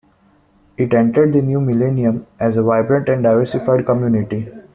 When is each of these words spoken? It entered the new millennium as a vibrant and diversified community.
It 0.77 0.95
entered 0.95 1.31
the 1.31 1.43
new 1.43 1.61
millennium 1.61 2.25
as 2.39 2.57
a 2.57 2.63
vibrant 2.63 3.07
and 3.07 3.21
diversified 3.21 3.85
community. 3.85 4.51